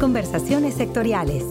Conversaciones 0.00 0.74
sectoriales. 0.74 1.44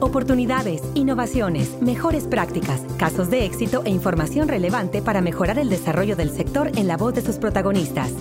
Oportunidades, 0.00 0.82
innovaciones, 0.92 1.80
mejores 1.80 2.24
prácticas, 2.24 2.82
casos 2.98 3.30
de 3.30 3.46
éxito 3.46 3.82
e 3.86 3.90
información 3.90 4.48
relevante 4.48 5.00
para 5.00 5.22
mejorar 5.22 5.58
el 5.58 5.70
desarrollo 5.70 6.14
del 6.14 6.30
sector 6.30 6.70
en 6.76 6.88
la 6.88 6.98
voz 6.98 7.14
de 7.14 7.22
sus 7.22 7.36
protagonistas. 7.36 8.12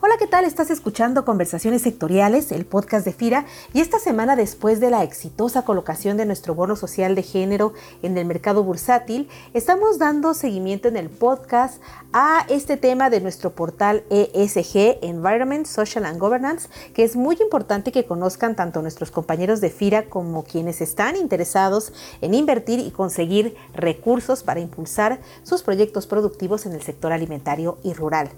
Hola, 0.00 0.16
¿qué 0.18 0.26
tal? 0.26 0.44
Estás 0.44 0.70
escuchando 0.70 1.24
Conversaciones 1.24 1.82
Sectoriales, 1.82 2.50
el 2.50 2.66
podcast 2.66 3.04
de 3.04 3.12
FIRA, 3.12 3.46
y 3.72 3.80
esta 3.80 4.00
semana 4.00 4.34
después 4.34 4.80
de 4.80 4.90
la 4.90 5.04
exitosa 5.04 5.64
colocación 5.64 6.16
de 6.16 6.26
nuestro 6.26 6.56
bono 6.56 6.74
social 6.74 7.14
de 7.14 7.22
género 7.22 7.72
en 8.02 8.18
el 8.18 8.26
mercado 8.26 8.64
bursátil, 8.64 9.28
estamos 9.54 10.00
dando 10.00 10.34
seguimiento 10.34 10.88
en 10.88 10.96
el 10.96 11.08
podcast 11.08 11.80
a 12.12 12.44
este 12.50 12.76
tema 12.76 13.08
de 13.08 13.20
nuestro 13.20 13.54
portal 13.54 14.04
ESG, 14.10 14.98
Environment, 15.02 15.66
Social 15.66 16.04
and 16.04 16.18
Governance, 16.18 16.68
que 16.92 17.04
es 17.04 17.16
muy 17.16 17.36
importante 17.40 17.90
que 17.90 18.04
conozcan 18.04 18.54
tanto 18.54 18.82
nuestros 18.82 19.10
compañeros 19.10 19.60
de 19.60 19.70
FIRA 19.70 20.04
como 20.10 20.44
quienes 20.44 20.80
están 20.80 21.16
interesados 21.16 21.92
en 22.20 22.34
invertir 22.34 22.80
y 22.80 22.90
conseguir 22.90 23.56
recursos 23.74 24.42
para 24.42 24.60
impulsar 24.60 25.20
sus 25.42 25.62
proyectos 25.62 26.06
productivos 26.06 26.66
en 26.66 26.72
el 26.72 26.82
sector 26.82 27.12
alimentario 27.12 27.78
y 27.82 27.94
rural. 27.94 28.30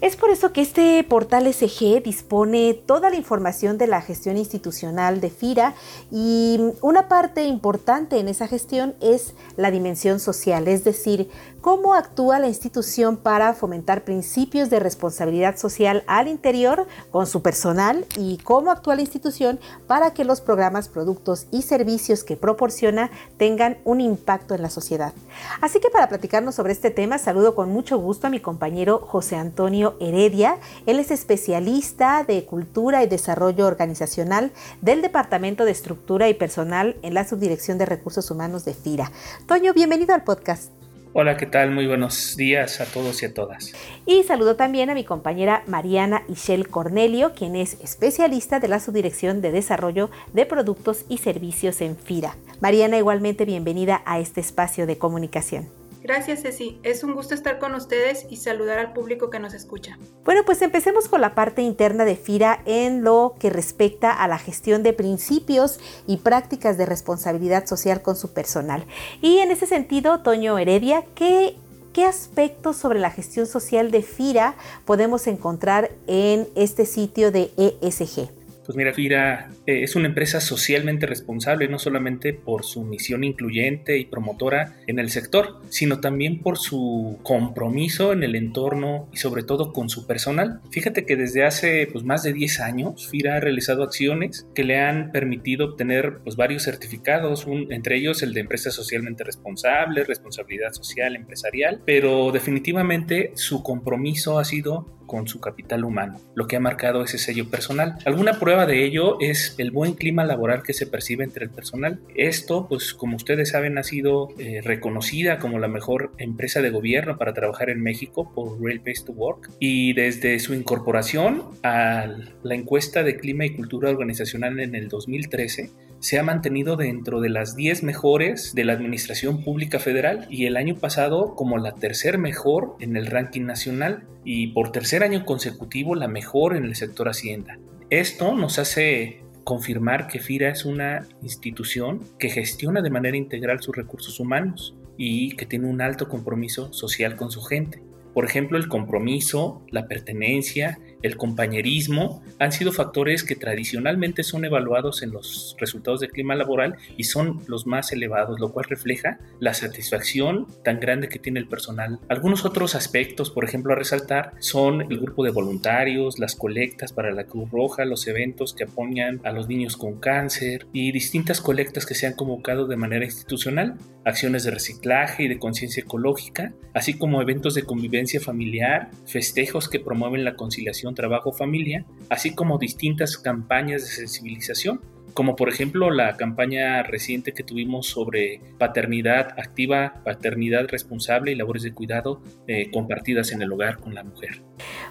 Es 0.00 0.16
por 0.16 0.30
eso 0.30 0.52
que 0.52 0.62
este 0.62 1.04
portal 1.04 1.52
SG 1.52 2.02
dispone 2.02 2.74
toda 2.74 3.10
la 3.10 3.16
información 3.16 3.76
de 3.76 3.86
la 3.88 4.00
gestión 4.00 4.38
institucional 4.38 5.20
de 5.20 5.30
FIRA 5.30 5.74
y 6.10 6.58
una 6.80 7.08
parte 7.08 7.44
importante 7.44 8.18
en 8.18 8.28
esa 8.28 8.48
gestión 8.48 8.94
es 9.00 9.34
la 9.56 9.70
dimensión 9.70 10.18
social, 10.18 10.66
es 10.66 10.84
decir, 10.84 11.28
cómo 11.62 11.94
actúa 11.94 12.40
la 12.40 12.48
institución 12.48 13.16
para 13.16 13.54
fomentar 13.54 14.04
principios 14.04 14.68
de 14.68 14.80
responsabilidad 14.80 15.56
social 15.56 16.02
al 16.08 16.26
interior 16.26 16.88
con 17.10 17.26
su 17.26 17.40
personal 17.40 18.04
y 18.18 18.38
cómo 18.38 18.72
actúa 18.72 18.96
la 18.96 19.02
institución 19.02 19.60
para 19.86 20.12
que 20.12 20.24
los 20.24 20.40
programas, 20.40 20.88
productos 20.88 21.46
y 21.52 21.62
servicios 21.62 22.24
que 22.24 22.36
proporciona 22.36 23.10
tengan 23.36 23.78
un 23.84 24.00
impacto 24.00 24.54
en 24.54 24.62
la 24.62 24.70
sociedad. 24.70 25.12
Así 25.60 25.78
que 25.78 25.88
para 25.88 26.08
platicarnos 26.08 26.56
sobre 26.56 26.72
este 26.72 26.90
tema, 26.90 27.16
saludo 27.18 27.54
con 27.54 27.70
mucho 27.70 27.96
gusto 27.96 28.26
a 28.26 28.30
mi 28.30 28.40
compañero 28.40 28.98
José 28.98 29.36
Antonio 29.36 29.96
Heredia. 30.00 30.58
Él 30.86 30.98
es 30.98 31.12
especialista 31.12 32.24
de 32.24 32.44
cultura 32.44 33.04
y 33.04 33.06
desarrollo 33.06 33.68
organizacional 33.68 34.50
del 34.80 35.00
Departamento 35.00 35.64
de 35.64 35.70
Estructura 35.70 36.28
y 36.28 36.34
Personal 36.34 36.96
en 37.02 37.14
la 37.14 37.24
Subdirección 37.24 37.78
de 37.78 37.86
Recursos 37.86 38.32
Humanos 38.32 38.64
de 38.64 38.74
FIRA. 38.74 39.12
Toño, 39.46 39.72
bienvenido 39.72 40.12
al 40.12 40.24
podcast. 40.24 40.81
Hola, 41.14 41.36
¿qué 41.36 41.44
tal? 41.44 41.72
Muy 41.72 41.86
buenos 41.86 42.38
días 42.38 42.80
a 42.80 42.86
todos 42.86 43.22
y 43.22 43.26
a 43.26 43.34
todas. 43.34 43.72
Y 44.06 44.22
saludo 44.22 44.56
también 44.56 44.88
a 44.88 44.94
mi 44.94 45.04
compañera 45.04 45.62
Mariana 45.66 46.22
Ishel 46.26 46.68
Cornelio, 46.68 47.34
quien 47.34 47.54
es 47.54 47.76
especialista 47.82 48.60
de 48.60 48.68
la 48.68 48.80
Subdirección 48.80 49.42
de 49.42 49.52
Desarrollo 49.52 50.10
de 50.32 50.46
Productos 50.46 51.04
y 51.10 51.18
Servicios 51.18 51.82
en 51.82 51.98
FIRA. 51.98 52.36
Mariana, 52.60 52.96
igualmente 52.96 53.44
bienvenida 53.44 54.00
a 54.06 54.20
este 54.20 54.40
espacio 54.40 54.86
de 54.86 54.96
comunicación. 54.96 55.81
Gracias, 56.02 56.42
Ceci. 56.42 56.80
Es 56.82 57.04
un 57.04 57.14
gusto 57.14 57.34
estar 57.34 57.58
con 57.58 57.74
ustedes 57.74 58.26
y 58.28 58.36
saludar 58.36 58.78
al 58.78 58.92
público 58.92 59.30
que 59.30 59.38
nos 59.38 59.54
escucha. 59.54 59.98
Bueno, 60.24 60.42
pues 60.44 60.60
empecemos 60.60 61.08
con 61.08 61.20
la 61.20 61.34
parte 61.34 61.62
interna 61.62 62.04
de 62.04 62.16
FIRA 62.16 62.60
en 62.66 63.04
lo 63.04 63.34
que 63.38 63.50
respecta 63.50 64.10
a 64.12 64.26
la 64.26 64.38
gestión 64.38 64.82
de 64.82 64.92
principios 64.92 65.78
y 66.06 66.16
prácticas 66.18 66.76
de 66.76 66.86
responsabilidad 66.86 67.66
social 67.66 68.02
con 68.02 68.16
su 68.16 68.32
personal. 68.32 68.84
Y 69.20 69.38
en 69.38 69.52
ese 69.52 69.66
sentido, 69.66 70.20
Toño 70.20 70.58
Heredia, 70.58 71.04
¿qué 71.14 71.56
¿Qué 71.92 72.06
aspectos 72.06 72.78
sobre 72.78 73.00
la 73.00 73.10
gestión 73.10 73.46
social 73.46 73.90
de 73.90 74.00
FIRA 74.00 74.54
podemos 74.86 75.26
encontrar 75.26 75.90
en 76.06 76.48
este 76.54 76.86
sitio 76.86 77.30
de 77.30 77.50
ESG? 77.58 78.30
Pues 78.72 78.78
mira, 78.78 78.94
FIRA 78.94 79.50
eh, 79.66 79.82
es 79.82 79.96
una 79.96 80.06
empresa 80.06 80.40
socialmente 80.40 81.04
responsable, 81.04 81.68
no 81.68 81.78
solamente 81.78 82.32
por 82.32 82.64
su 82.64 82.84
misión 82.84 83.22
incluyente 83.22 83.98
y 83.98 84.06
promotora 84.06 84.76
en 84.86 84.98
el 84.98 85.10
sector, 85.10 85.60
sino 85.68 86.00
también 86.00 86.40
por 86.40 86.56
su 86.56 87.18
compromiso 87.22 88.14
en 88.14 88.22
el 88.22 88.34
entorno 88.34 89.10
y 89.12 89.18
sobre 89.18 89.42
todo 89.42 89.74
con 89.74 89.90
su 89.90 90.06
personal. 90.06 90.62
Fíjate 90.70 91.04
que 91.04 91.16
desde 91.16 91.44
hace 91.44 91.86
pues, 91.92 92.02
más 92.02 92.22
de 92.22 92.32
10 92.32 92.60
años, 92.60 93.08
FIRA 93.10 93.36
ha 93.36 93.40
realizado 93.40 93.82
acciones 93.82 94.46
que 94.54 94.64
le 94.64 94.80
han 94.80 95.12
permitido 95.12 95.66
obtener 95.66 96.20
pues, 96.24 96.36
varios 96.36 96.62
certificados, 96.62 97.46
entre 97.68 97.98
ellos 97.98 98.22
el 98.22 98.32
de 98.32 98.40
empresa 98.40 98.70
socialmente 98.70 99.22
responsable, 99.22 100.04
responsabilidad 100.04 100.72
social 100.72 101.14
empresarial, 101.14 101.82
pero 101.84 102.32
definitivamente 102.32 103.32
su 103.34 103.62
compromiso 103.62 104.38
ha 104.38 104.46
sido 104.46 105.01
con 105.06 105.28
su 105.28 105.40
capital 105.40 105.84
humano, 105.84 106.20
lo 106.34 106.46
que 106.46 106.56
ha 106.56 106.60
marcado 106.60 107.02
ese 107.02 107.18
sello 107.18 107.48
personal. 107.48 107.96
Alguna 108.04 108.38
prueba 108.38 108.66
de 108.66 108.84
ello 108.84 109.18
es 109.20 109.54
el 109.58 109.70
buen 109.70 109.94
clima 109.94 110.24
laboral 110.24 110.62
que 110.62 110.72
se 110.72 110.86
percibe 110.86 111.24
entre 111.24 111.44
el 111.44 111.50
personal. 111.50 112.00
Esto, 112.14 112.66
pues 112.68 112.94
como 112.94 113.16
ustedes 113.16 113.50
saben, 113.50 113.78
ha 113.78 113.82
sido 113.82 114.28
eh, 114.38 114.60
reconocida 114.62 115.38
como 115.38 115.58
la 115.58 115.68
mejor 115.68 116.12
empresa 116.18 116.60
de 116.62 116.70
gobierno 116.70 117.18
para 117.18 117.34
trabajar 117.34 117.70
en 117.70 117.82
México 117.82 118.32
por 118.34 118.60
Real 118.60 118.80
Place 118.80 119.04
to 119.04 119.12
Work 119.12 119.50
y 119.58 119.92
desde 119.94 120.38
su 120.38 120.54
incorporación 120.54 121.44
a 121.62 122.06
la 122.42 122.54
encuesta 122.54 123.02
de 123.02 123.16
clima 123.16 123.44
y 123.44 123.54
cultura 123.54 123.90
organizacional 123.90 124.60
en 124.60 124.74
el 124.74 124.88
2013, 124.88 125.70
se 126.02 126.18
ha 126.18 126.24
mantenido 126.24 126.74
dentro 126.76 127.20
de 127.20 127.28
las 127.28 127.54
10 127.54 127.84
mejores 127.84 128.54
de 128.56 128.64
la 128.64 128.72
Administración 128.72 129.44
Pública 129.44 129.78
Federal 129.78 130.26
y 130.28 130.46
el 130.46 130.56
año 130.56 130.74
pasado 130.74 131.36
como 131.36 131.58
la 131.58 131.76
tercer 131.76 132.18
mejor 132.18 132.74
en 132.80 132.96
el 132.96 133.06
ranking 133.06 133.42
nacional 133.42 134.08
y 134.24 134.48
por 134.48 134.72
tercer 134.72 135.04
año 135.04 135.24
consecutivo 135.24 135.94
la 135.94 136.08
mejor 136.08 136.56
en 136.56 136.64
el 136.64 136.74
sector 136.74 137.08
Hacienda. 137.08 137.60
Esto 137.88 138.34
nos 138.34 138.58
hace 138.58 139.22
confirmar 139.44 140.08
que 140.08 140.18
FIRA 140.18 140.50
es 140.50 140.64
una 140.64 141.06
institución 141.22 142.00
que 142.18 142.30
gestiona 142.30 142.82
de 142.82 142.90
manera 142.90 143.16
integral 143.16 143.62
sus 143.62 143.76
recursos 143.76 144.18
humanos 144.18 144.74
y 144.98 145.36
que 145.36 145.46
tiene 145.46 145.68
un 145.68 145.80
alto 145.80 146.08
compromiso 146.08 146.72
social 146.72 147.14
con 147.14 147.30
su 147.30 147.42
gente. 147.42 147.80
Por 148.12 148.24
ejemplo, 148.24 148.58
el 148.58 148.68
compromiso, 148.68 149.64
la 149.70 149.86
pertenencia 149.86 150.80
el 151.02 151.16
compañerismo 151.16 152.22
han 152.38 152.52
sido 152.52 152.72
factores 152.72 153.24
que 153.24 153.36
tradicionalmente 153.36 154.22
son 154.22 154.44
evaluados 154.44 155.02
en 155.02 155.10
los 155.10 155.56
resultados 155.58 156.00
de 156.00 156.08
clima 156.08 156.34
laboral 156.34 156.76
y 156.96 157.04
son 157.04 157.42
los 157.46 157.66
más 157.66 157.92
elevados, 157.92 158.40
lo 158.40 158.52
cual 158.52 158.66
refleja 158.68 159.18
la 159.40 159.54
satisfacción 159.54 160.46
tan 160.64 160.80
grande 160.80 161.08
que 161.08 161.18
tiene 161.18 161.40
el 161.40 161.48
personal. 161.48 161.98
Algunos 162.08 162.44
otros 162.44 162.74
aspectos, 162.74 163.30
por 163.30 163.44
ejemplo, 163.44 163.72
a 163.72 163.76
resaltar 163.76 164.32
son 164.38 164.82
el 164.82 164.98
grupo 164.98 165.24
de 165.24 165.30
voluntarios, 165.30 166.18
las 166.18 166.36
colectas 166.36 166.92
para 166.92 167.12
la 167.12 167.24
Cruz 167.24 167.50
Roja, 167.50 167.84
los 167.84 168.06
eventos 168.06 168.54
que 168.54 168.64
apoyan 168.64 169.20
a 169.24 169.32
los 169.32 169.48
niños 169.48 169.76
con 169.76 169.98
cáncer 169.98 170.66
y 170.72 170.92
distintas 170.92 171.40
colectas 171.40 171.86
que 171.86 171.94
se 171.94 172.06
han 172.06 172.14
convocado 172.14 172.66
de 172.66 172.76
manera 172.76 173.04
institucional, 173.04 173.76
acciones 174.04 174.44
de 174.44 174.50
reciclaje 174.50 175.24
y 175.24 175.28
de 175.28 175.38
conciencia 175.38 175.82
ecológica, 175.82 176.52
así 176.74 176.94
como 176.94 177.22
eventos 177.22 177.54
de 177.54 177.62
convivencia 177.62 178.20
familiar, 178.20 178.90
festejos 179.06 179.68
que 179.68 179.80
promueven 179.80 180.24
la 180.24 180.34
conciliación 180.34 180.91
trabajo, 180.94 181.32
familia, 181.32 181.84
así 182.08 182.34
como 182.34 182.58
distintas 182.58 183.16
campañas 183.16 183.82
de 183.82 183.88
sensibilización 183.88 184.80
como 185.14 185.36
por 185.36 185.48
ejemplo 185.48 185.90
la 185.90 186.16
campaña 186.16 186.82
reciente 186.82 187.32
que 187.32 187.42
tuvimos 187.42 187.86
sobre 187.86 188.40
paternidad 188.58 189.38
activa, 189.38 190.00
paternidad 190.04 190.68
responsable 190.68 191.32
y 191.32 191.34
labores 191.34 191.62
de 191.62 191.72
cuidado 191.72 192.20
eh, 192.46 192.70
compartidas 192.70 193.32
en 193.32 193.42
el 193.42 193.52
hogar 193.52 193.78
con 193.78 193.94
la 193.94 194.04
mujer. 194.04 194.42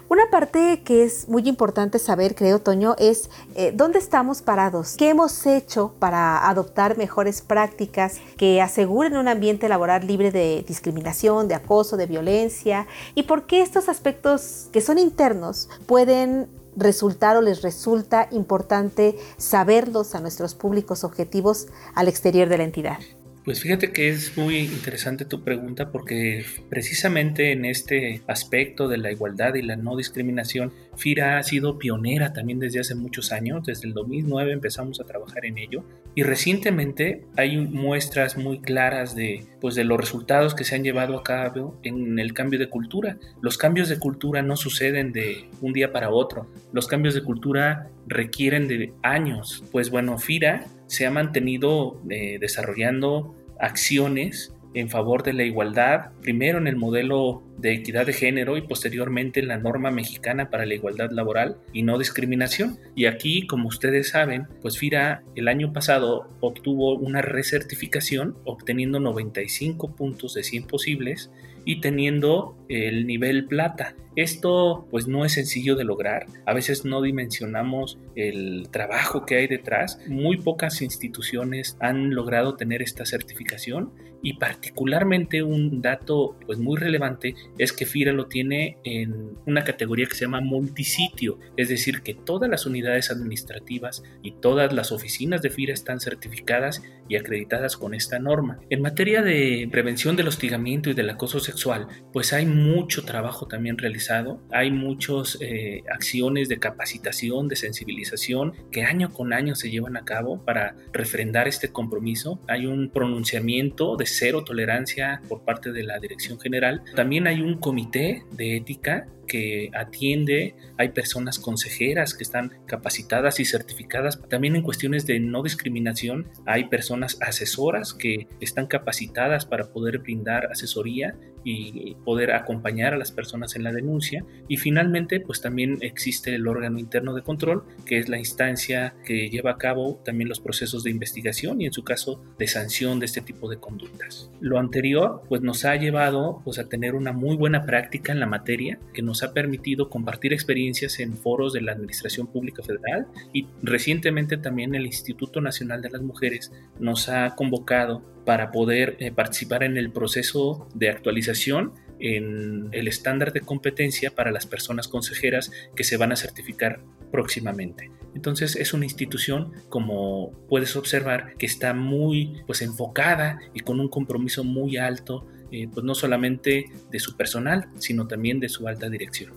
Una 0.08 0.30
parte 0.30 0.82
que 0.84 1.04
es 1.04 1.28
muy 1.28 1.48
importante 1.48 1.98
saber, 1.98 2.34
creo, 2.34 2.58
Toño, 2.58 2.94
es 2.98 3.30
eh, 3.56 3.72
dónde 3.74 3.98
estamos 3.98 4.42
parados, 4.42 4.96
qué 4.96 5.08
hemos 5.08 5.46
hecho 5.46 5.94
para 5.98 6.48
adoptar 6.48 6.98
mejores 6.98 7.40
prácticas 7.40 8.20
que 8.36 8.60
aseguren 8.60 9.16
un 9.16 9.28
ambiente 9.28 9.68
laboral 9.68 10.06
libre 10.06 10.30
de 10.30 10.64
discriminación, 10.66 11.48
de 11.48 11.54
acoso, 11.54 11.96
de 11.96 12.06
violencia, 12.06 12.86
y 13.14 13.22
por 13.22 13.46
qué 13.46 13.62
estos 13.62 13.88
aspectos 13.88 14.68
que 14.72 14.80
son 14.80 14.98
internos 14.98 15.68
pueden 15.86 16.48
resultar 16.76 17.36
o 17.36 17.40
les 17.40 17.62
resulta 17.62 18.28
importante 18.30 19.16
saberlos 19.36 20.14
a 20.14 20.20
nuestros 20.20 20.54
públicos 20.54 21.04
objetivos 21.04 21.66
al 21.94 22.08
exterior 22.08 22.48
de 22.48 22.58
la 22.58 22.64
entidad? 22.64 22.98
Pues 23.44 23.60
fíjate 23.60 23.90
que 23.90 24.08
es 24.08 24.36
muy 24.36 24.58
interesante 24.58 25.24
tu 25.24 25.42
pregunta 25.42 25.90
porque 25.90 26.44
precisamente 26.68 27.50
en 27.50 27.64
este 27.64 28.22
aspecto 28.28 28.86
de 28.86 28.98
la 28.98 29.10
igualdad 29.10 29.54
y 29.54 29.62
la 29.62 29.74
no 29.74 29.96
discriminación, 29.96 30.72
FIRA 30.96 31.38
ha 31.38 31.42
sido 31.42 31.78
pionera 31.78 32.32
también 32.32 32.58
desde 32.58 32.80
hace 32.80 32.94
muchos 32.94 33.32
años, 33.32 33.64
desde 33.64 33.88
el 33.88 33.94
2009 33.94 34.52
empezamos 34.52 35.00
a 35.00 35.04
trabajar 35.04 35.44
en 35.44 35.58
ello 35.58 35.84
y 36.14 36.22
recientemente 36.22 37.24
hay 37.36 37.56
muestras 37.56 38.36
muy 38.36 38.60
claras 38.60 39.14
de, 39.14 39.44
pues, 39.60 39.74
de 39.74 39.84
los 39.84 39.98
resultados 39.98 40.54
que 40.54 40.64
se 40.64 40.74
han 40.74 40.84
llevado 40.84 41.16
a 41.16 41.22
cabo 41.22 41.78
en 41.82 42.18
el 42.18 42.34
cambio 42.34 42.58
de 42.58 42.68
cultura. 42.68 43.16
Los 43.40 43.56
cambios 43.56 43.88
de 43.88 43.98
cultura 43.98 44.42
no 44.42 44.56
suceden 44.56 45.12
de 45.12 45.48
un 45.60 45.72
día 45.72 45.92
para 45.92 46.10
otro, 46.10 46.46
los 46.72 46.86
cambios 46.86 47.14
de 47.14 47.22
cultura 47.22 47.88
requieren 48.06 48.68
de 48.68 48.92
años. 49.02 49.64
Pues 49.72 49.90
bueno, 49.90 50.18
FIRA 50.18 50.66
se 50.86 51.06
ha 51.06 51.10
mantenido 51.10 52.00
eh, 52.10 52.38
desarrollando 52.38 53.34
acciones 53.58 54.52
en 54.74 54.88
favor 54.88 55.22
de 55.22 55.32
la 55.32 55.44
igualdad, 55.44 56.10
primero 56.20 56.58
en 56.58 56.66
el 56.66 56.76
modelo 56.76 57.42
de 57.58 57.72
equidad 57.72 58.06
de 58.06 58.12
género 58.12 58.56
y 58.56 58.62
posteriormente 58.62 59.40
en 59.40 59.48
la 59.48 59.58
norma 59.58 59.90
mexicana 59.90 60.50
para 60.50 60.66
la 60.66 60.74
igualdad 60.74 61.10
laboral 61.10 61.58
y 61.72 61.82
no 61.82 61.98
discriminación. 61.98 62.78
Y 62.94 63.06
aquí, 63.06 63.46
como 63.46 63.68
ustedes 63.68 64.10
saben, 64.10 64.48
pues 64.60 64.78
FIRA 64.78 65.22
el 65.36 65.48
año 65.48 65.72
pasado 65.72 66.28
obtuvo 66.40 66.94
una 66.96 67.22
recertificación 67.22 68.36
obteniendo 68.44 69.00
95 69.00 69.94
puntos 69.94 70.34
de 70.34 70.42
100 70.42 70.66
posibles 70.66 71.30
y 71.64 71.80
teniendo 71.80 72.56
el 72.68 73.06
nivel 73.06 73.46
plata. 73.46 73.94
Esto 74.16 74.86
pues 74.90 75.08
no 75.08 75.24
es 75.24 75.32
sencillo 75.32 75.76
de 75.76 75.84
lograr. 75.84 76.26
A 76.46 76.54
veces 76.54 76.84
no 76.84 77.02
dimensionamos 77.02 77.98
el 78.14 78.68
trabajo 78.70 79.24
que 79.26 79.36
hay 79.36 79.46
detrás. 79.46 79.98
Muy 80.06 80.38
pocas 80.38 80.82
instituciones 80.82 81.76
han 81.80 82.14
logrado 82.14 82.56
tener 82.56 82.82
esta 82.82 83.06
certificación 83.06 83.92
y 84.22 84.34
particularmente 84.34 85.42
un 85.42 85.82
dato 85.82 86.36
pues 86.46 86.58
muy 86.58 86.78
relevante 86.78 87.34
es 87.58 87.72
que 87.72 87.86
FIRA 87.86 88.12
lo 88.12 88.26
tiene 88.26 88.78
en 88.84 89.32
una 89.46 89.64
categoría 89.64 90.06
que 90.06 90.14
se 90.14 90.24
llama 90.24 90.40
multisitio, 90.40 91.38
es 91.56 91.68
decir, 91.68 92.02
que 92.02 92.14
todas 92.14 92.48
las 92.48 92.64
unidades 92.64 93.10
administrativas 93.10 94.02
y 94.22 94.32
todas 94.32 94.72
las 94.72 94.92
oficinas 94.92 95.42
de 95.42 95.50
FIRA 95.50 95.74
están 95.74 96.00
certificadas 96.00 96.82
y 97.08 97.16
acreditadas 97.16 97.76
con 97.76 97.94
esta 97.94 98.18
norma. 98.18 98.60
En 98.70 98.80
materia 98.80 99.22
de 99.22 99.68
prevención 99.70 100.16
del 100.16 100.28
hostigamiento 100.28 100.88
y 100.88 100.94
del 100.94 101.10
acoso 101.10 101.40
sexual, 101.40 101.88
pues 102.12 102.32
hay 102.32 102.46
mucho 102.46 103.04
trabajo 103.04 103.46
también 103.46 103.76
realizado, 103.76 104.01
hay 104.50 104.70
muchas 104.70 105.38
eh, 105.40 105.82
acciones 105.92 106.48
de 106.48 106.58
capacitación, 106.58 107.48
de 107.48 107.56
sensibilización 107.56 108.52
que 108.70 108.84
año 108.84 109.12
con 109.12 109.32
año 109.32 109.54
se 109.54 109.70
llevan 109.70 109.96
a 109.96 110.04
cabo 110.04 110.44
para 110.44 110.74
refrendar 110.92 111.48
este 111.48 111.68
compromiso. 111.68 112.40
Hay 112.48 112.66
un 112.66 112.90
pronunciamiento 112.90 113.96
de 113.96 114.06
cero 114.06 114.44
tolerancia 114.44 115.22
por 115.28 115.42
parte 115.42 115.72
de 115.72 115.82
la 115.82 115.98
Dirección 115.98 116.38
General. 116.40 116.82
También 116.94 117.26
hay 117.26 117.40
un 117.40 117.58
comité 117.58 118.24
de 118.32 118.56
ética 118.56 119.06
que 119.26 119.70
atiende, 119.74 120.54
hay 120.78 120.90
personas 120.90 121.38
consejeras 121.38 122.14
que 122.14 122.24
están 122.24 122.52
capacitadas 122.66 123.40
y 123.40 123.44
certificadas. 123.44 124.20
También 124.28 124.56
en 124.56 124.62
cuestiones 124.62 125.06
de 125.06 125.20
no 125.20 125.42
discriminación 125.42 126.28
hay 126.46 126.64
personas 126.64 127.18
asesoras 127.20 127.94
que 127.94 128.28
están 128.40 128.66
capacitadas 128.66 129.46
para 129.46 129.72
poder 129.72 129.98
brindar 129.98 130.46
asesoría 130.46 131.16
y 131.44 131.96
poder 132.04 132.32
acompañar 132.32 132.94
a 132.94 132.96
las 132.96 133.10
personas 133.10 133.56
en 133.56 133.64
la 133.64 133.72
denuncia. 133.72 134.24
Y 134.48 134.58
finalmente, 134.58 135.20
pues 135.20 135.40
también 135.40 135.78
existe 135.80 136.34
el 136.34 136.46
órgano 136.46 136.78
interno 136.78 137.14
de 137.14 137.22
control, 137.22 137.64
que 137.84 137.98
es 137.98 138.08
la 138.08 138.18
instancia 138.18 138.94
que 139.04 139.28
lleva 139.28 139.52
a 139.52 139.58
cabo 139.58 140.00
también 140.04 140.28
los 140.28 140.40
procesos 140.40 140.84
de 140.84 140.90
investigación 140.90 141.60
y 141.60 141.66
en 141.66 141.72
su 141.72 141.82
caso 141.82 142.22
de 142.38 142.46
sanción 142.46 143.00
de 143.00 143.06
este 143.06 143.20
tipo 143.20 143.48
de 143.48 143.58
conductas. 143.58 144.30
Lo 144.40 144.58
anterior, 144.58 145.22
pues 145.28 145.42
nos 145.42 145.64
ha 145.64 145.76
llevado 145.76 146.40
pues 146.44 146.58
a 146.58 146.68
tener 146.68 146.94
una 146.94 147.12
muy 147.12 147.36
buena 147.36 147.64
práctica 147.64 148.12
en 148.12 148.20
la 148.20 148.26
materia 148.26 148.78
que 148.94 149.02
nos 149.02 149.11
ha 149.22 149.32
permitido 149.32 149.90
compartir 149.90 150.32
experiencias 150.32 150.98
en 151.00 151.14
foros 151.14 151.52
de 151.52 151.60
la 151.60 151.72
Administración 151.72 152.26
Pública 152.26 152.62
Federal 152.62 153.06
y 153.32 153.46
recientemente 153.62 154.36
también 154.36 154.74
el 154.74 154.86
Instituto 154.86 155.40
Nacional 155.40 155.82
de 155.82 155.90
las 155.90 156.02
Mujeres 156.02 156.52
nos 156.78 157.08
ha 157.08 157.34
convocado 157.34 158.02
para 158.24 158.52
poder 158.52 158.96
eh, 159.00 159.10
participar 159.10 159.64
en 159.64 159.76
el 159.76 159.90
proceso 159.90 160.68
de 160.74 160.88
actualización 160.88 161.72
en 162.02 162.68
el 162.72 162.88
estándar 162.88 163.32
de 163.32 163.40
competencia 163.40 164.10
para 164.10 164.32
las 164.32 164.44
personas 164.44 164.88
consejeras 164.88 165.52
que 165.76 165.84
se 165.84 165.96
van 165.96 166.10
a 166.10 166.16
certificar 166.16 166.80
próximamente. 167.12 167.90
Entonces 168.14 168.56
es 168.56 168.74
una 168.74 168.84
institución, 168.84 169.52
como 169.68 170.32
puedes 170.48 170.74
observar, 170.76 171.34
que 171.38 171.46
está 171.46 171.74
muy 171.74 172.42
pues 172.46 172.60
enfocada 172.60 173.38
y 173.54 173.60
con 173.60 173.80
un 173.80 173.88
compromiso 173.88 174.42
muy 174.42 174.76
alto 174.76 175.26
eh, 175.52 175.68
pues 175.72 175.84
no 175.84 175.94
solamente 175.94 176.64
de 176.90 176.98
su 176.98 177.16
personal, 177.16 177.68
sino 177.78 178.06
también 178.06 178.40
de 178.40 178.48
su 178.48 178.66
alta 178.66 178.88
dirección. 178.88 179.32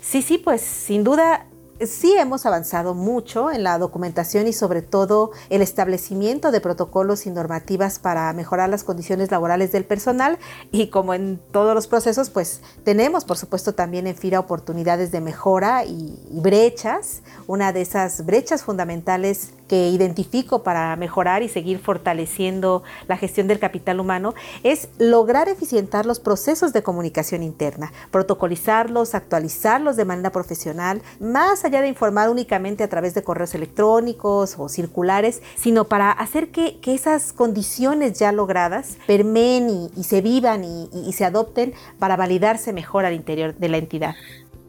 Sí, 0.00 0.22
sí, 0.22 0.38
pues 0.38 0.62
sin 0.62 1.04
duda 1.04 1.46
sí 1.84 2.14
hemos 2.16 2.46
avanzado 2.46 2.94
mucho 2.94 3.50
en 3.50 3.62
la 3.62 3.78
documentación 3.78 4.46
y 4.46 4.52
sobre 4.52 4.80
todo 4.80 5.32
el 5.50 5.60
establecimiento 5.60 6.50
de 6.50 6.60
protocolos 6.60 7.26
y 7.26 7.30
normativas 7.30 7.98
para 7.98 8.32
mejorar 8.32 8.70
las 8.70 8.84
condiciones 8.84 9.30
laborales 9.30 9.72
del 9.72 9.84
personal 9.84 10.38
y 10.72 10.88
como 10.88 11.12
en 11.12 11.38
todos 11.52 11.74
los 11.74 11.86
procesos 11.86 12.30
pues 12.30 12.62
tenemos 12.84 13.24
por 13.24 13.36
supuesto 13.36 13.74
también 13.74 14.06
en 14.06 14.16
FIRA 14.16 14.40
oportunidades 14.40 15.10
de 15.10 15.20
mejora 15.20 15.84
y, 15.84 16.16
brechas. 16.30 17.22
Una 17.46 17.72
de 17.72 17.80
esas 17.80 18.24
brechas 18.24 18.62
fundamentales 18.62 19.52
que 19.68 19.88
identifico 19.88 20.62
para 20.62 20.94
mejorar 20.96 21.42
y 21.42 21.48
seguir 21.48 21.78
fortaleciendo 21.78 22.82
la 23.08 23.16
gestión 23.16 23.48
del 23.48 23.58
capital 23.58 24.00
humano 24.00 24.34
es 24.62 24.88
lograr 24.98 25.48
eficientar 25.48 26.06
los 26.06 26.20
procesos 26.20 26.72
de 26.72 26.82
comunicación 26.82 27.42
interna, 27.42 27.92
protocolizarlos, 28.10 29.14
actualizarlos 29.14 29.96
de 29.96 30.04
manera 30.04 30.30
profesional, 30.30 31.02
más 31.20 31.64
allá 31.64 31.80
de 31.80 31.88
informar 31.88 32.30
únicamente 32.30 32.84
a 32.84 32.88
través 32.88 33.14
de 33.14 33.22
correos 33.22 33.54
electrónicos 33.54 34.56
o 34.58 34.68
circulares, 34.68 35.42
sino 35.56 35.84
para 35.84 36.10
hacer 36.10 36.50
que, 36.50 36.76
esas 36.86 37.34
condiciones 37.34 38.18
ya 38.18 38.32
logradas 38.32 38.96
permeen 39.06 39.90
y, 39.94 40.04
se 40.04 40.22
vivan 40.22 40.64
y 40.64 41.12
se 41.12 41.26
adopten 41.26 41.74
para 41.98 42.16
validarse 42.16 42.72
mejor 42.72 43.04
al 43.04 43.12
interior 43.12 43.54
de 43.54 43.68
la 43.68 43.76
entidad. 43.76 44.14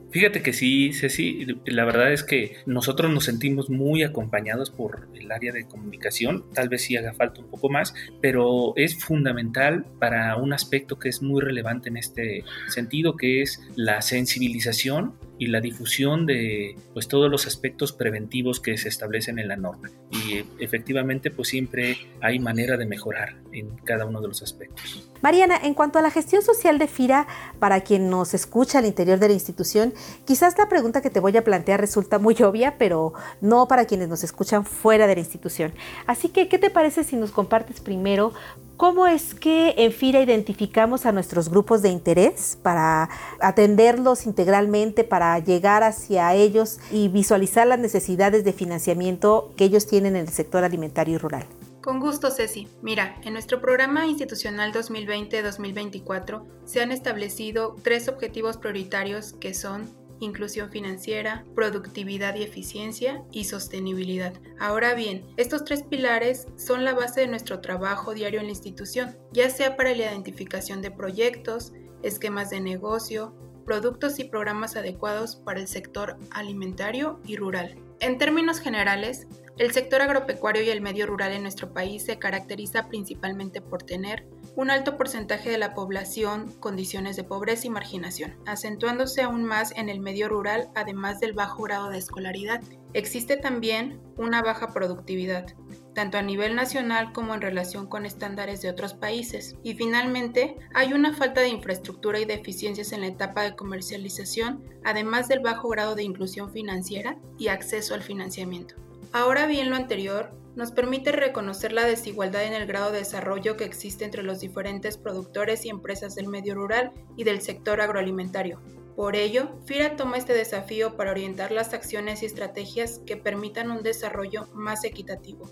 Fíjate 0.10 0.42
que 0.42 0.54
sí, 0.54 0.94
Ceci, 0.94 1.46
la 1.66 1.84
verdad 1.84 2.14
es 2.14 2.24
que 2.24 2.56
nosotros 2.66 3.12
nos 3.12 3.26
sentimos 3.26 3.70
muy 3.70 4.04
acompañados 4.04 4.70
por 4.70 5.10
el 5.14 5.32
área 5.32 5.52
de 5.52 5.68
comunicación, 5.68 6.46
tal 6.54 6.70
vez 6.70 6.84
sí 6.84 6.96
haga 6.96 7.14
falta 7.14 7.42
un 7.42 7.48
poco 7.48 7.70
más, 7.70 7.94
pero 8.22 8.74
es 8.78 8.98
fundamental 9.04 9.86
para 10.00 10.38
un 10.38 10.54
aspecto 10.54 10.98
que 10.98 11.10
es 11.10 11.22
muy 11.22 11.42
relevante 11.42 11.90
en 11.90 11.98
este 11.98 12.44
sentido, 12.70 13.18
que 13.18 13.42
es 13.42 13.62
la 13.76 14.02
sensibilización 14.02 15.14
y 15.40 15.48
la 15.48 15.62
difusión 15.62 16.26
de 16.26 16.76
pues 16.94 17.08
todos 17.08 17.30
los 17.30 17.48
aspectos 17.48 17.92
preventivos 17.92 18.60
que 18.60 18.78
se 18.78 18.90
establecen 18.90 19.40
en 19.40 19.48
la 19.48 19.56
norma 19.56 19.90
y 20.12 20.44
efectivamente 20.60 21.32
pues 21.32 21.50
siempre 21.50 21.98
hay 22.22 22.40
manera 22.40 22.78
de 22.78 22.86
mejorar 22.86 23.36
en 23.52 23.76
cada 23.84 24.06
uno 24.06 24.22
de 24.22 24.28
los 24.28 24.42
aspectos. 24.42 25.10
Mariana, 25.22 25.58
en 25.64 25.74
cuanto 25.74 26.00
a 26.00 26.02
la 26.02 26.12
gestión 26.12 26.42
social 26.42 26.78
de 26.78 26.88
FIRA, 26.88 27.28
para 27.60 27.82
quien 27.82 28.10
nos 28.10 28.34
escucha 28.34 28.80
al 28.80 28.86
interior 28.86 29.20
de 29.20 29.30
la 29.30 29.34
institución, 29.34 29.94
quizás 30.26 30.58
la 30.58 30.70
pregunta 30.70 31.02
que 31.02 31.10
te 31.10 31.20
voy 31.20 31.36
a 31.38 31.44
plantear 31.44 31.80
resulta 31.80 32.20
muy 32.20 32.36
obvia, 32.42 32.78
pero 32.78 33.14
no 33.42 33.68
para 33.68 33.86
quienes 33.86 34.10
nos 34.10 34.24
escuchan 34.24 34.66
fuera 34.66 35.08
de 35.08 35.16
la 35.16 35.22
institución. 35.22 35.74
Así 36.06 36.30
que, 36.30 36.48
¿qué 36.48 36.60
te 36.60 36.70
parece 36.70 37.04
si 37.04 37.16
nos 37.16 37.32
compartes 37.32 37.82
primero 37.82 38.34
¿Cómo 38.78 39.08
es 39.08 39.34
que 39.34 39.74
en 39.76 39.92
FIRA 39.92 40.22
identificamos 40.22 41.08
a 41.08 41.12
nuestros 41.12 41.50
grupos 41.50 41.82
de 41.82 41.90
interés 41.90 42.60
para 42.62 43.10
atenderlos 43.42 44.28
integralmente, 44.28 45.04
para 45.04 45.40
llegar 45.40 45.82
hacia 45.82 46.36
ellos 46.36 46.78
y 46.92 47.08
visualizar 47.08 47.66
las 47.66 47.80
necesidades 47.80 48.44
de 48.44 48.54
financiamiento 48.54 49.52
que 49.58 49.66
ellos 49.66 49.88
tienen 49.88 50.16
en 50.16 50.28
el 50.28 50.30
sector 50.30 50.64
alimentario 50.64 51.16
y 51.16 51.18
rural? 51.18 51.48
Con 51.82 52.00
gusto, 52.00 52.30
Ceci. 52.30 52.68
Mira, 52.84 53.16
en 53.24 53.34
nuestro 53.34 53.62
programa 53.62 54.06
institucional 54.06 54.72
2020-2024 54.74 56.44
se 56.66 56.82
han 56.82 56.92
establecido 56.92 57.78
tres 57.82 58.08
objetivos 58.08 58.58
prioritarios 58.58 59.34
que 59.34 59.56
son 59.56 59.90
inclusión 60.20 60.70
financiera, 60.70 61.46
productividad 61.56 62.36
y 62.36 62.44
eficiencia 62.44 63.24
y 63.32 63.46
sostenibilidad. 63.46 64.34
Ahora 64.60 64.94
bien, 64.94 65.26
estos 65.38 65.64
tres 65.64 65.84
pilares 65.84 66.48
son 66.56 66.84
la 66.86 66.94
base 66.94 67.22
de 67.22 67.28
nuestro 67.28 67.62
trabajo 67.62 68.14
diario 68.14 68.40
en 68.40 68.48
la 68.48 68.52
institución, 68.52 69.18
ya 69.32 69.50
sea 69.50 69.76
para 69.76 69.92
la 69.92 70.12
identificación 70.12 70.82
de 70.82 70.92
proyectos, 70.92 71.74
esquemas 72.04 72.50
de 72.50 72.62
negocio, 72.62 73.34
productos 73.66 74.18
y 74.20 74.24
programas 74.24 74.76
adecuados 74.76 75.36
para 75.36 75.60
el 75.60 75.68
sector 75.68 76.18
alimentario 76.32 77.20
y 77.26 77.36
rural. 77.36 77.76
En 78.00 78.18
términos 78.18 78.60
generales, 78.60 79.28
el 79.58 79.72
sector 79.72 80.02
agropecuario 80.02 80.62
y 80.62 80.70
el 80.70 80.82
medio 80.82 81.08
rural 81.08 81.34
en 81.34 81.42
nuestro 81.42 81.74
país 81.74 82.06
se 82.06 82.20
caracteriza 82.20 82.88
principalmente 82.88 83.60
por 83.60 83.82
tener 83.82 84.26
un 84.58 84.72
alto 84.72 84.98
porcentaje 84.98 85.52
de 85.52 85.60
la 85.60 85.76
población 85.76 86.52
condiciones 86.60 87.16
de 87.16 87.24
pobreza 87.24 87.68
y 87.68 87.70
marginación, 87.70 88.36
acentuándose 88.48 89.22
aún 89.22 89.44
más 89.44 89.72
en 89.78 89.88
el 89.88 90.00
medio 90.00 90.30
rural 90.30 90.70
además 90.74 91.20
del 91.20 91.34
bajo 91.34 91.62
grado 91.62 91.90
de 91.92 92.00
escolaridad. 92.00 92.62
Existe 92.94 93.38
también 93.38 94.02
una 94.18 94.42
baja 94.42 94.74
productividad, 94.74 95.54
tanto 95.94 96.18
a 96.18 96.24
nivel 96.24 96.56
nacional 96.56 97.14
como 97.14 97.36
en 97.36 97.42
relación 97.42 97.86
con 97.86 98.08
estándares 98.08 98.64
de 98.64 98.72
otros 98.72 98.96
países. 98.96 99.56
Y 99.62 99.76
finalmente, 99.76 100.56
hay 100.74 100.94
una 100.94 101.14
falta 101.14 101.42
de 101.42 101.50
infraestructura 101.50 102.20
y 102.20 102.26
de 102.26 102.34
eficiencias 102.34 102.94
en 102.94 103.02
la 103.02 103.08
etapa 103.08 103.44
de 103.44 103.56
comercialización, 103.56 104.64
además 104.84 105.28
del 105.28 105.42
bajo 105.42 105.70
grado 105.70 105.94
de 105.94 106.02
inclusión 106.02 106.52
financiera 106.52 107.20
y 107.38 107.50
acceso 107.50 107.94
al 107.94 108.02
financiamiento. 108.02 108.74
Ahora 109.12 109.46
bien, 109.46 109.70
lo 109.70 109.76
anterior 109.76 110.32
nos 110.58 110.72
permite 110.72 111.12
reconocer 111.12 111.72
la 111.72 111.86
desigualdad 111.86 112.44
en 112.44 112.54
el 112.54 112.66
grado 112.66 112.92
de 112.92 112.98
desarrollo 112.98 113.56
que 113.58 113.64
existe 113.64 114.06
entre 114.06 114.24
los 114.24 114.40
diferentes 114.40 114.98
productores 114.98 115.64
y 115.66 115.70
empresas 115.70 116.16
del 116.16 116.28
medio 116.28 116.56
rural 116.56 116.92
y 117.16 117.26
del 117.26 117.42
sector 117.42 117.80
agroalimentario. 117.80 118.60
Por 118.96 119.16
ello, 119.16 119.50
FIRA 119.66 119.96
toma 119.96 120.18
este 120.18 120.34
desafío 120.34 120.98
para 120.98 121.12
orientar 121.12 121.52
las 121.52 121.76
acciones 121.76 122.24
y 122.24 122.26
estrategias 122.26 123.00
que 123.06 123.16
permitan 123.16 123.70
un 123.70 123.84
desarrollo 123.84 124.48
más 124.56 124.84
equitativo. 124.84 125.48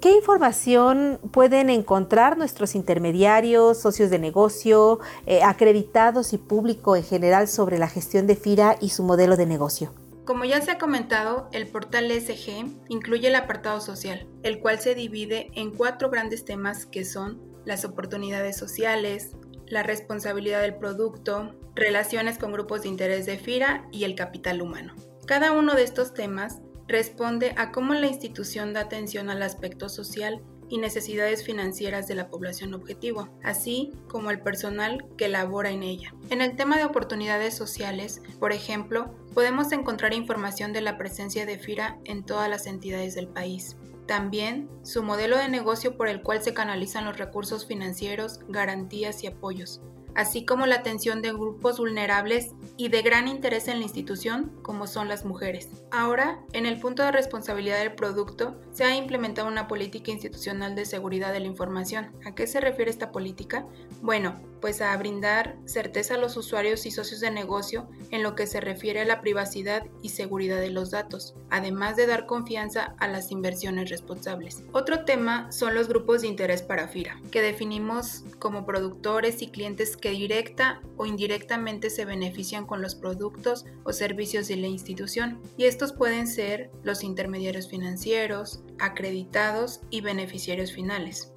¿Qué 0.00 0.12
información 0.12 1.20
pueden 1.30 1.68
encontrar 1.68 2.38
nuestros 2.38 2.74
intermediarios, 2.74 3.76
socios 3.76 4.08
de 4.08 4.18
negocio, 4.18 4.98
eh, 5.26 5.42
acreditados 5.42 6.32
y 6.32 6.38
público 6.38 6.96
en 6.96 7.04
general 7.04 7.48
sobre 7.48 7.78
la 7.78 7.88
gestión 7.88 8.26
de 8.26 8.34
FIRA 8.34 8.78
y 8.80 8.88
su 8.88 9.02
modelo 9.02 9.36
de 9.36 9.44
negocio? 9.44 9.92
Como 10.28 10.44
ya 10.44 10.60
se 10.60 10.70
ha 10.70 10.76
comentado, 10.76 11.48
el 11.52 11.66
portal 11.66 12.12
SG 12.12 12.66
incluye 12.90 13.28
el 13.28 13.34
apartado 13.34 13.80
social, 13.80 14.28
el 14.42 14.60
cual 14.60 14.78
se 14.78 14.94
divide 14.94 15.50
en 15.54 15.70
cuatro 15.70 16.10
grandes 16.10 16.44
temas 16.44 16.84
que 16.84 17.06
son 17.06 17.40
las 17.64 17.86
oportunidades 17.86 18.54
sociales, 18.54 19.30
la 19.68 19.82
responsabilidad 19.82 20.60
del 20.60 20.76
producto, 20.76 21.54
relaciones 21.74 22.36
con 22.36 22.52
grupos 22.52 22.82
de 22.82 22.90
interés 22.90 23.24
de 23.24 23.38
FIRA 23.38 23.88
y 23.90 24.04
el 24.04 24.16
capital 24.16 24.60
humano. 24.60 24.94
Cada 25.26 25.52
uno 25.52 25.74
de 25.74 25.84
estos 25.84 26.12
temas 26.12 26.60
responde 26.86 27.54
a 27.56 27.72
cómo 27.72 27.94
la 27.94 28.08
institución 28.08 28.74
da 28.74 28.80
atención 28.80 29.30
al 29.30 29.42
aspecto 29.42 29.88
social 29.88 30.42
y 30.68 30.78
necesidades 30.78 31.44
financieras 31.44 32.06
de 32.08 32.14
la 32.14 32.28
población 32.28 32.74
objetivo, 32.74 33.28
así 33.42 33.92
como 34.08 34.30
el 34.30 34.40
personal 34.40 35.04
que 35.16 35.28
labora 35.28 35.70
en 35.70 35.82
ella. 35.82 36.14
En 36.30 36.40
el 36.40 36.56
tema 36.56 36.76
de 36.78 36.84
oportunidades 36.84 37.54
sociales, 37.56 38.22
por 38.38 38.52
ejemplo, 38.52 39.14
podemos 39.34 39.72
encontrar 39.72 40.14
información 40.14 40.72
de 40.72 40.80
la 40.80 40.98
presencia 40.98 41.46
de 41.46 41.58
FIRA 41.58 41.98
en 42.04 42.24
todas 42.24 42.48
las 42.48 42.66
entidades 42.66 43.14
del 43.14 43.28
país. 43.28 43.76
También 44.06 44.70
su 44.82 45.02
modelo 45.02 45.36
de 45.36 45.48
negocio 45.48 45.96
por 45.96 46.08
el 46.08 46.22
cual 46.22 46.42
se 46.42 46.54
canalizan 46.54 47.04
los 47.04 47.18
recursos 47.18 47.66
financieros, 47.66 48.40
garantías 48.48 49.22
y 49.22 49.26
apoyos, 49.26 49.82
así 50.14 50.44
como 50.44 50.66
la 50.66 50.76
atención 50.76 51.22
de 51.22 51.32
grupos 51.32 51.78
vulnerables 51.78 52.54
y 52.76 52.88
de 52.88 53.02
gran 53.02 53.28
interés 53.28 53.68
en 53.68 53.78
la 53.78 53.84
institución, 53.84 54.52
como 54.62 54.86
son 54.86 55.08
las 55.08 55.24
mujeres. 55.24 55.68
Ahora, 55.90 56.40
en 56.52 56.66
el 56.66 56.80
punto 56.80 57.02
de 57.02 57.12
responsabilidad 57.12 57.78
del 57.78 57.94
producto, 57.94 58.60
se 58.72 58.84
ha 58.84 58.96
implementado 58.96 59.48
una 59.48 59.68
política 59.68 60.10
institucional 60.10 60.74
de 60.74 60.84
seguridad 60.84 61.32
de 61.32 61.40
la 61.40 61.46
información. 61.46 62.12
¿A 62.24 62.34
qué 62.34 62.46
se 62.46 62.60
refiere 62.60 62.90
esta 62.90 63.12
política? 63.12 63.66
Bueno, 64.02 64.36
pues 64.60 64.80
a 64.80 64.96
brindar 64.96 65.56
certeza 65.64 66.14
a 66.14 66.18
los 66.18 66.36
usuarios 66.36 66.86
y 66.86 66.90
socios 66.90 67.20
de 67.20 67.30
negocio 67.30 67.88
en 68.10 68.22
lo 68.22 68.34
que 68.34 68.46
se 68.46 68.60
refiere 68.60 69.00
a 69.00 69.04
la 69.04 69.20
privacidad 69.20 69.84
y 70.02 70.10
seguridad 70.10 70.60
de 70.60 70.70
los 70.70 70.90
datos, 70.90 71.34
además 71.50 71.96
de 71.96 72.06
dar 72.06 72.26
confianza 72.26 72.94
a 72.98 73.08
las 73.08 73.30
inversiones 73.30 73.90
responsables. 73.90 74.62
Otro 74.72 75.04
tema 75.04 75.50
son 75.52 75.74
los 75.74 75.88
grupos 75.88 76.22
de 76.22 76.28
interés 76.28 76.62
para 76.62 76.88
FIRA, 76.88 77.20
que 77.30 77.42
definimos 77.42 78.24
como 78.38 78.66
productores 78.66 79.42
y 79.42 79.48
clientes 79.48 79.96
que 79.96 80.10
directa 80.10 80.80
o 80.96 81.06
indirectamente 81.06 81.90
se 81.90 82.04
benefician 82.04 82.66
con 82.66 82.82
los 82.82 82.94
productos 82.94 83.66
o 83.84 83.92
servicios 83.92 84.48
de 84.48 84.56
la 84.56 84.66
institución, 84.66 85.40
y 85.56 85.64
estos 85.64 85.92
pueden 85.92 86.26
ser 86.26 86.70
los 86.82 87.04
intermediarios 87.04 87.68
financieros, 87.68 88.62
acreditados 88.78 89.80
y 89.90 90.00
beneficiarios 90.00 90.72
finales. 90.72 91.32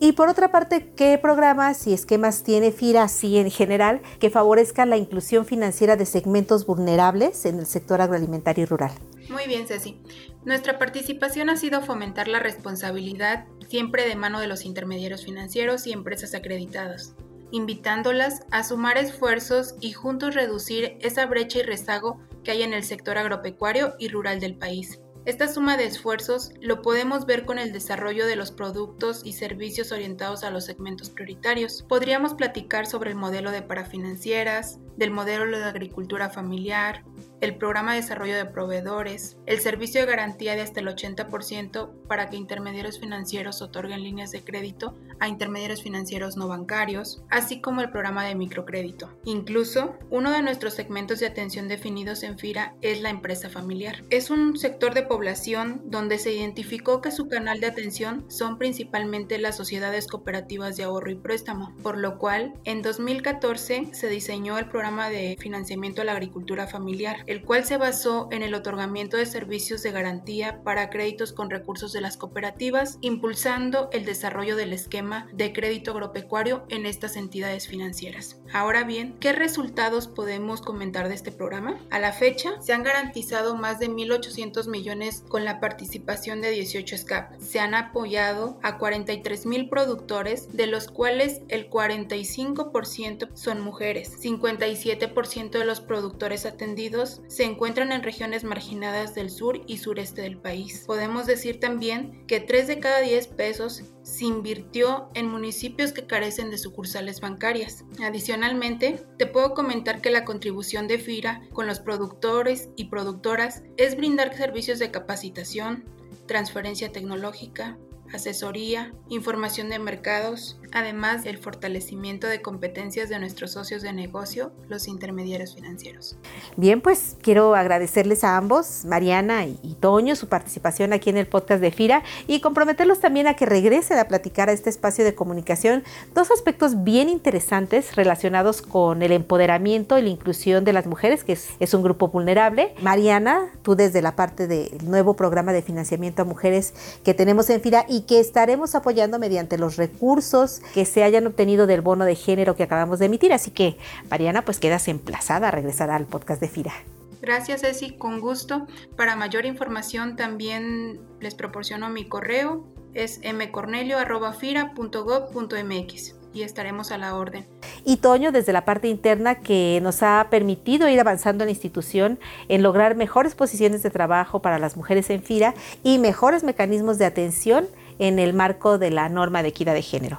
Y 0.00 0.12
por 0.12 0.28
otra 0.28 0.50
parte, 0.50 0.92
¿qué 0.96 1.18
programas 1.18 1.86
y 1.86 1.92
esquemas 1.92 2.42
tiene 2.42 2.72
FIRA 2.72 3.04
así 3.04 3.38
en 3.38 3.50
general 3.50 4.02
que 4.18 4.30
favorezcan 4.30 4.90
la 4.90 4.96
inclusión 4.96 5.46
financiera 5.46 5.96
de 5.96 6.04
segmentos 6.04 6.66
vulnerables 6.66 7.44
en 7.46 7.58
el 7.58 7.66
sector 7.66 8.00
agroalimentario 8.00 8.64
y 8.64 8.66
rural? 8.66 8.92
Muy 9.28 9.46
bien, 9.46 9.66
Ceci. 9.66 10.00
Nuestra 10.44 10.78
participación 10.78 11.48
ha 11.48 11.56
sido 11.56 11.80
fomentar 11.80 12.28
la 12.28 12.40
responsabilidad 12.40 13.46
siempre 13.68 14.06
de 14.06 14.16
mano 14.16 14.40
de 14.40 14.48
los 14.48 14.64
intermediarios 14.64 15.24
financieros 15.24 15.86
y 15.86 15.92
empresas 15.92 16.34
acreditadas, 16.34 17.14
invitándolas 17.50 18.42
a 18.50 18.62
sumar 18.64 18.98
esfuerzos 18.98 19.76
y 19.80 19.92
juntos 19.92 20.34
reducir 20.34 20.98
esa 21.00 21.24
brecha 21.26 21.60
y 21.60 21.62
rezago 21.62 22.20
que 22.42 22.50
hay 22.50 22.62
en 22.62 22.74
el 22.74 22.84
sector 22.84 23.16
agropecuario 23.16 23.94
y 23.98 24.08
rural 24.08 24.40
del 24.40 24.56
país. 24.56 25.00
Esta 25.26 25.48
suma 25.48 25.78
de 25.78 25.86
esfuerzos 25.86 26.52
lo 26.60 26.82
podemos 26.82 27.24
ver 27.24 27.46
con 27.46 27.58
el 27.58 27.72
desarrollo 27.72 28.26
de 28.26 28.36
los 28.36 28.52
productos 28.52 29.22
y 29.24 29.32
servicios 29.32 29.90
orientados 29.90 30.44
a 30.44 30.50
los 30.50 30.66
segmentos 30.66 31.08
prioritarios. 31.08 31.82
Podríamos 31.88 32.34
platicar 32.34 32.86
sobre 32.86 33.12
el 33.12 33.16
modelo 33.16 33.50
de 33.50 33.62
parafinancieras, 33.62 34.80
del 34.98 35.10
modelo 35.10 35.58
de 35.58 35.64
agricultura 35.64 36.28
familiar, 36.28 37.04
el 37.40 37.56
programa 37.56 37.92
de 37.92 38.00
desarrollo 38.00 38.36
de 38.36 38.46
proveedores, 38.46 39.36
el 39.46 39.60
servicio 39.60 40.00
de 40.00 40.06
garantía 40.06 40.54
de 40.54 40.62
hasta 40.62 40.80
el 40.80 40.88
80% 40.88 41.90
para 42.08 42.30
que 42.30 42.36
intermediarios 42.36 42.98
financieros 42.98 43.62
otorguen 43.62 44.02
líneas 44.02 44.30
de 44.30 44.42
crédito 44.42 44.96
a 45.20 45.28
intermediarios 45.28 45.82
financieros 45.82 46.36
no 46.36 46.48
bancarios, 46.48 47.22
así 47.30 47.60
como 47.60 47.80
el 47.80 47.90
programa 47.90 48.24
de 48.24 48.34
microcrédito. 48.34 49.10
Incluso, 49.24 49.96
uno 50.10 50.30
de 50.30 50.42
nuestros 50.42 50.74
segmentos 50.74 51.20
de 51.20 51.26
atención 51.26 51.68
definidos 51.68 52.22
en 52.22 52.38
FIRA 52.38 52.74
es 52.80 53.00
la 53.00 53.10
empresa 53.10 53.48
familiar. 53.48 54.02
Es 54.10 54.30
un 54.30 54.56
sector 54.56 54.94
de 54.94 55.02
población 55.02 55.82
donde 55.84 56.18
se 56.18 56.32
identificó 56.32 57.00
que 57.00 57.10
su 57.10 57.28
canal 57.28 57.60
de 57.60 57.66
atención 57.66 58.24
son 58.28 58.58
principalmente 58.58 59.38
las 59.38 59.56
sociedades 59.56 60.06
cooperativas 60.06 60.76
de 60.76 60.84
ahorro 60.84 61.10
y 61.10 61.16
préstamo, 61.16 61.74
por 61.82 61.98
lo 61.98 62.18
cual 62.18 62.54
en 62.64 62.82
2014 62.82 63.88
se 63.92 64.08
diseñó 64.08 64.58
el 64.58 64.68
programa 64.68 65.10
de 65.10 65.36
financiamiento 65.38 66.02
a 66.02 66.04
la 66.04 66.12
agricultura 66.12 66.66
familiar, 66.66 67.23
el 67.26 67.42
cual 67.42 67.64
se 67.64 67.76
basó 67.76 68.28
en 68.30 68.42
el 68.42 68.54
otorgamiento 68.54 69.16
de 69.16 69.26
servicios 69.26 69.82
de 69.82 69.92
garantía 69.92 70.62
para 70.62 70.90
créditos 70.90 71.32
con 71.32 71.50
recursos 71.50 71.92
de 71.92 72.00
las 72.00 72.16
cooperativas, 72.16 72.98
impulsando 73.00 73.88
el 73.92 74.04
desarrollo 74.04 74.56
del 74.56 74.72
esquema 74.72 75.28
de 75.32 75.52
crédito 75.52 75.92
agropecuario 75.92 76.64
en 76.68 76.86
estas 76.86 77.16
entidades 77.16 77.68
financieras. 77.68 78.40
Ahora 78.52 78.84
bien, 78.84 79.16
¿qué 79.20 79.32
resultados 79.32 80.08
podemos 80.08 80.60
comentar 80.60 81.08
de 81.08 81.14
este 81.14 81.32
programa? 81.32 81.78
A 81.90 81.98
la 81.98 82.12
fecha, 82.12 82.60
se 82.60 82.72
han 82.72 82.82
garantizado 82.82 83.56
más 83.56 83.78
de 83.78 83.90
1.800 83.90 84.68
millones 84.68 85.24
con 85.28 85.44
la 85.44 85.60
participación 85.60 86.40
de 86.40 86.50
18 86.50 86.98
SCAP. 86.98 87.40
Se 87.40 87.60
han 87.60 87.74
apoyado 87.74 88.58
a 88.62 88.78
43 88.78 89.46
mil 89.46 89.68
productores, 89.68 90.54
de 90.56 90.66
los 90.66 90.88
cuales 90.88 91.40
el 91.48 91.70
45% 91.70 93.28
son 93.34 93.60
mujeres, 93.60 94.20
57% 94.20 95.50
de 95.50 95.64
los 95.64 95.80
productores 95.80 96.46
atendidos 96.46 97.13
se 97.28 97.44
encuentran 97.44 97.92
en 97.92 98.02
regiones 98.02 98.44
marginadas 98.44 99.14
del 99.14 99.30
sur 99.30 99.60
y 99.66 99.78
sureste 99.78 100.22
del 100.22 100.38
país. 100.38 100.84
Podemos 100.86 101.26
decir 101.26 101.60
también 101.60 102.26
que 102.26 102.40
3 102.40 102.66
de 102.66 102.80
cada 102.80 103.00
10 103.00 103.28
pesos 103.28 103.82
se 104.02 104.24
invirtió 104.24 105.08
en 105.14 105.28
municipios 105.28 105.92
que 105.92 106.06
carecen 106.06 106.50
de 106.50 106.58
sucursales 106.58 107.20
bancarias. 107.20 107.84
Adicionalmente, 108.02 109.04
te 109.18 109.26
puedo 109.26 109.54
comentar 109.54 110.00
que 110.00 110.10
la 110.10 110.24
contribución 110.24 110.88
de 110.88 110.98
FIRA 110.98 111.42
con 111.52 111.66
los 111.66 111.80
productores 111.80 112.68
y 112.76 112.86
productoras 112.86 113.62
es 113.76 113.96
brindar 113.96 114.36
servicios 114.36 114.78
de 114.78 114.90
capacitación, 114.90 115.84
transferencia 116.26 116.92
tecnológica, 116.92 117.78
asesoría, 118.12 118.92
información 119.08 119.70
de 119.70 119.78
mercados, 119.78 120.58
además 120.72 121.24
del 121.24 121.38
fortalecimiento 121.38 122.26
de 122.26 122.42
competencias 122.42 123.08
de 123.08 123.18
nuestros 123.18 123.52
socios 123.52 123.82
de 123.82 123.92
negocio, 123.92 124.52
los 124.68 124.88
intermediarios 124.88 125.54
financieros. 125.54 126.16
Bien, 126.56 126.80
pues 126.80 127.16
quiero 127.22 127.54
agradecerles 127.54 128.24
a 128.24 128.36
ambos, 128.36 128.84
Mariana 128.84 129.46
y 129.46 129.76
Toño, 129.80 130.16
su 130.16 130.28
participación 130.28 130.92
aquí 130.92 131.10
en 131.10 131.16
el 131.16 131.26
podcast 131.26 131.60
de 131.60 131.70
FIRA 131.70 132.02
y 132.26 132.40
comprometerlos 132.40 133.00
también 133.00 133.26
a 133.26 133.34
que 133.34 133.46
regresen 133.46 133.98
a 133.98 134.08
platicar 134.08 134.48
a 134.48 134.52
este 134.52 134.70
espacio 134.70 135.04
de 135.04 135.14
comunicación 135.14 135.84
dos 136.14 136.30
aspectos 136.30 136.84
bien 136.84 137.08
interesantes 137.08 137.96
relacionados 137.96 138.62
con 138.62 139.02
el 139.02 139.12
empoderamiento 139.12 139.98
y 139.98 140.02
la 140.02 140.08
inclusión 140.08 140.64
de 140.64 140.72
las 140.72 140.86
mujeres, 140.86 141.24
que 141.24 141.32
es, 141.32 141.50
es 141.60 141.74
un 141.74 141.82
grupo 141.82 142.08
vulnerable. 142.08 142.74
Mariana, 142.82 143.52
tú 143.62 143.76
desde 143.76 144.02
la 144.02 144.16
parte 144.16 144.46
del 144.46 144.88
nuevo 144.88 145.14
programa 145.14 145.52
de 145.52 145.62
financiamiento 145.62 146.22
a 146.22 146.24
mujeres 146.24 146.74
que 147.04 147.14
tenemos 147.14 147.50
en 147.50 147.60
FIRA 147.60 147.86
y 147.88 148.02
que 148.06 148.20
estaremos 148.20 148.74
apoyando 148.74 149.18
mediante 149.18 149.58
los 149.58 149.76
recursos 149.76 150.60
que 150.72 150.84
se 150.84 151.04
hayan 151.04 151.26
obtenido 151.26 151.66
del 151.66 151.80
bono 151.80 152.04
de 152.04 152.14
género 152.14 152.56
que 152.56 152.62
acabamos 152.62 152.98
de 152.98 153.06
emitir. 153.06 153.32
Así 153.32 153.50
que, 153.50 153.78
Mariana, 154.10 154.44
pues 154.44 154.58
quedas 154.58 154.88
emplazada 154.88 155.48
a 155.48 155.50
regresar 155.50 155.90
al 155.90 156.06
podcast 156.06 156.40
de 156.40 156.48
FIRA. 156.48 156.72
Gracias, 157.20 157.62
Ceci, 157.62 157.96
con 157.96 158.20
gusto. 158.20 158.66
Para 158.96 159.16
mayor 159.16 159.46
información 159.46 160.16
también 160.16 161.00
les 161.20 161.34
proporciono 161.34 161.88
mi 161.88 162.06
correo, 162.06 162.66
es 162.92 163.20
mcornelio.fira.gov.mx 163.24 166.14
y 166.34 166.42
estaremos 166.42 166.90
a 166.90 166.98
la 166.98 167.14
orden. 167.14 167.46
Y 167.84 167.98
Toño, 167.98 168.32
desde 168.32 168.52
la 168.52 168.64
parte 168.64 168.88
interna 168.88 169.36
que 169.36 169.78
nos 169.82 170.02
ha 170.02 170.26
permitido 170.30 170.88
ir 170.88 171.00
avanzando 171.00 171.44
en 171.44 171.48
la 171.48 171.52
institución 171.52 172.18
en 172.48 172.62
lograr 172.62 172.96
mejores 172.96 173.34
posiciones 173.34 173.82
de 173.82 173.90
trabajo 173.90 174.42
para 174.42 174.58
las 174.58 174.76
mujeres 174.76 175.08
en 175.10 175.22
FIRA 175.22 175.54
y 175.82 175.98
mejores 175.98 176.44
mecanismos 176.44 176.98
de 176.98 177.06
atención 177.06 177.66
en 177.98 178.18
el 178.18 178.34
marco 178.34 178.78
de 178.78 178.90
la 178.90 179.08
norma 179.08 179.42
de 179.42 179.48
equidad 179.48 179.74
de 179.74 179.82
género. 179.82 180.18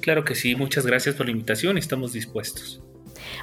Claro 0.00 0.24
que 0.24 0.34
sí, 0.34 0.56
muchas 0.56 0.84
gracias 0.86 1.14
por 1.14 1.26
la 1.26 1.32
invitación, 1.32 1.78
estamos 1.78 2.12
dispuestos. 2.12 2.82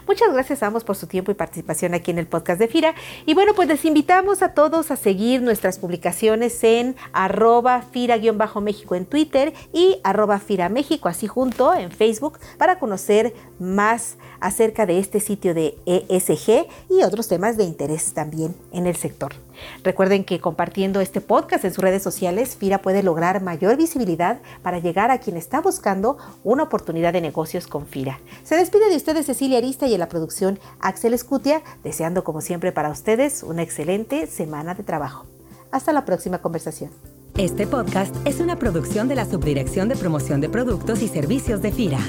Muchas 0.08 0.32
gracias 0.34 0.64
a 0.64 0.68
ambos 0.68 0.84
por 0.84 0.96
su 0.96 1.08
tiempo 1.08 1.32
y 1.32 1.36
participación 1.36 1.94
aquí 1.94 2.12
en 2.12 2.18
el 2.18 2.28
podcast 2.28 2.60
de 2.60 2.68
FIRA. 2.68 2.96
Y 3.26 3.34
bueno, 3.34 3.54
pues 3.56 3.68
les 3.68 3.86
invitamos 3.86 4.42
a 4.42 4.54
todos 4.54 4.92
a 4.92 4.96
seguir 4.96 5.42
nuestras 5.42 5.80
publicaciones 5.80 6.64
en 6.64 6.96
arroba 7.14 7.82
FIRA-México 7.82 8.96
en 8.96 9.06
Twitter 9.06 9.54
y 9.74 10.00
arroba 10.04 10.40
FIRA 10.40 10.70
México, 10.70 11.10
así 11.10 11.28
junto 11.28 11.74
en 11.74 11.92
Facebook, 11.92 12.40
para 12.58 12.80
conocer 12.80 13.34
más 13.60 14.18
acerca 14.40 14.86
de 14.86 15.00
este 15.00 15.20
sitio 15.20 15.54
de 15.54 15.78
ESG 15.86 16.68
y 16.90 17.04
otros 17.04 17.28
temas 17.28 17.58
de 17.58 17.64
interés 17.64 18.14
también 18.14 18.56
en 18.72 18.88
el 18.88 18.96
sector. 18.96 19.34
Recuerden 19.84 20.24
que 20.24 20.40
compartiendo 20.40 21.02
este 21.02 21.22
podcast 21.22 21.66
en 21.66 21.74
sus 21.74 21.84
redes 21.84 22.04
sociales, 22.04 22.56
FIRA 22.56 22.82
puede 22.82 23.04
lograr 23.04 23.42
mayor 23.42 23.78
visibilidad 23.78 24.40
para 24.62 24.80
llegar 24.80 25.12
a 25.12 25.20
quien 25.20 25.38
está 25.38 25.62
buscando 25.62 26.18
una 26.44 26.64
oportunidad 26.64 27.14
de 27.14 27.22
negocios 27.22 27.68
con 27.68 27.86
FIRA. 27.86 28.20
Se 28.44 28.56
despide 28.56 28.90
de 28.90 28.96
ustedes 28.96 29.26
Cecilia 29.26 29.58
Arista 29.58 29.88
y 29.88 29.94
en 29.94 30.00
la 30.00 30.10
producción 30.10 30.60
Axel 30.80 31.14
Escutia, 31.14 31.62
deseando 31.84 32.24
como 32.24 32.42
siempre 32.42 32.72
para 32.72 32.90
ustedes 32.90 33.44
una 33.44 33.62
excelente 33.62 34.28
semana 34.28 34.76
de 34.76 34.84
trabajo. 34.84 35.26
Hasta 35.72 35.94
la 35.94 36.06
próxima 36.06 36.40
conversación. 36.40 36.92
Este 37.38 37.68
podcast 37.68 38.16
es 38.26 38.40
una 38.42 38.58
producción 38.58 39.08
de 39.08 39.16
la 39.16 39.26
Subdirección 39.26 39.88
de 39.88 39.96
Promoción 39.96 40.42
de 40.42 40.50
Productos 40.50 41.02
y 41.02 41.08
Servicios 41.08 41.62
de 41.62 41.72
FIRA. 41.72 42.00